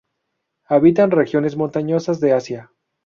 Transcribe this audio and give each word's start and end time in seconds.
Habitan 0.65 1.11
regiones 1.11 1.55
montañosas 1.57 2.19
de 2.19 2.33
Asia. 2.33 2.71